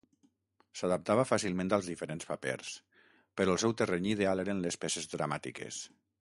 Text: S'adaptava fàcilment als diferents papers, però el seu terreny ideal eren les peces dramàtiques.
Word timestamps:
S'adaptava 0.79 1.25
fàcilment 1.31 1.69
als 1.77 1.89
diferents 1.91 2.29
papers, 2.31 2.71
però 3.41 3.55
el 3.57 3.61
seu 3.65 3.77
terreny 3.83 4.09
ideal 4.15 4.43
eren 4.47 4.65
les 4.65 4.81
peces 4.87 5.11
dramàtiques. 5.15 5.85